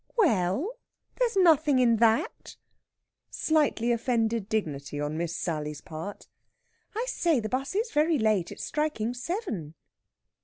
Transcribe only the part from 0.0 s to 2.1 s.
"We ell, there's nothing in